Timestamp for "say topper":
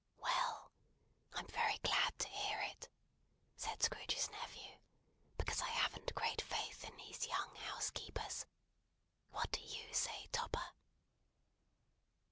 9.93-10.71